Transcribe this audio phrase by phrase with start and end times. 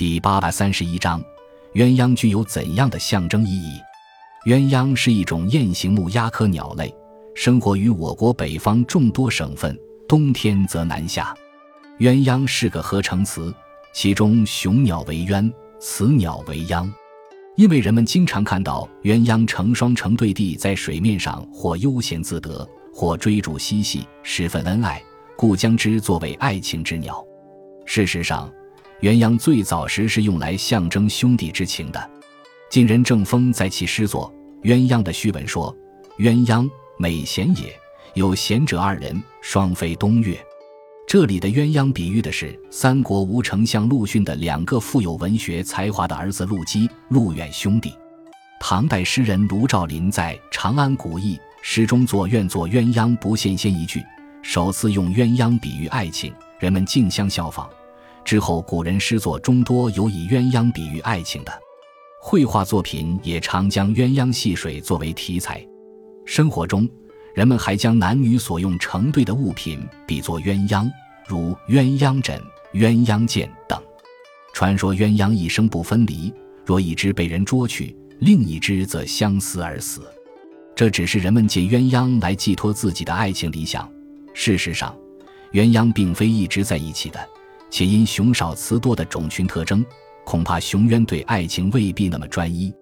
[0.00, 1.22] 第八百三十一章，
[1.74, 3.78] 鸳鸯具有怎样的象征意义？
[4.46, 6.90] 鸳鸯是一种雁形目鸦科鸟类，
[7.34, 9.78] 生活于我国北方众多省份，
[10.08, 11.36] 冬天则南下。
[11.98, 13.54] 鸳鸯是个合成词，
[13.92, 16.90] 其中雄鸟为鸳，雌鸟为鸯。
[17.56, 25.02] 因为人们经常看到鸳鸯成双成对地在水面上或悠闲自得，或追逐嬉戏，十分恩爱，
[25.36, 27.22] 故将之作为爱情之鸟。
[27.84, 28.50] 事实上，
[29.00, 32.10] 鸳鸯最早时是用来象征兄弟之情的。
[32.70, 34.32] 晋人郑风在其诗作
[34.68, 35.74] 《鸳鸯》的序文说
[36.20, 36.68] ：“鸳鸯
[36.98, 37.74] 美贤也，
[38.14, 40.38] 有贤者二人，双飞东岳。”
[41.08, 47.94] 这里的鸳鸯比喻的是三国吴丞相陆逊的两个富有文学才华的儿子陆机、陆远兄弟。
[48.60, 54.04] 唐代诗人卢照邻在《长安古意》诗中作“愿作鸳鸯不羡仙”一句，
[54.42, 57.68] 首次用鸳鸯比喻爱情，人们竞相效仿。
[58.24, 61.52] 之后，古人诗作中多有以鸳鸯比喻爱情的，
[62.20, 65.66] 绘画作品也常将鸳鸯戏水作为题材。
[66.24, 66.88] 生活中，
[67.34, 70.88] 人们还将男女所用成对的物品比作鸳鸯，
[71.26, 72.40] 如鸳鸯枕、
[72.74, 73.80] 鸳鸯剑等。
[74.52, 76.32] 传说鸳鸯一生不分离，
[76.64, 80.02] 若一只被人捉去，另一只则相思而死。
[80.76, 83.90] 这只是人们借鸳鸯来寄托自己的爱情理想。
[84.34, 84.96] 事实上，
[85.52, 87.18] 鸳鸯并非一直在一起的。
[87.70, 89.84] 且因雄少雌多的种群特征，
[90.24, 92.72] 恐怕雄鸳对爱情未必那么专一。